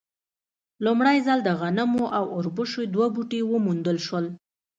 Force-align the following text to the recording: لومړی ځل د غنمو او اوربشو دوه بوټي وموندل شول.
لومړی 0.85 1.17
ځل 1.25 1.39
د 1.43 1.49
غنمو 1.59 2.05
او 2.17 2.23
اوربشو 2.35 2.81
دوه 2.93 3.07
بوټي 3.15 3.41
وموندل 3.43 3.97
شول. 4.07 4.25